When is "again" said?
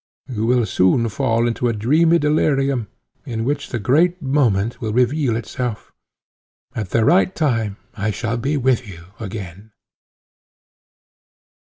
9.19-9.73